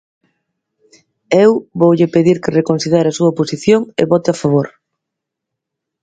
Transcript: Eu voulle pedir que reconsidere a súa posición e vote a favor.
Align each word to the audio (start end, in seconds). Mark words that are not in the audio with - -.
Eu 1.43 1.51
voulle 1.81 2.07
pedir 2.15 2.37
que 2.43 2.55
reconsidere 2.59 3.07
a 3.09 3.17
súa 3.19 3.35
posición 3.39 3.81
e 4.01 4.03
vote 4.11 4.27
a 4.31 4.37
favor. 4.41 4.67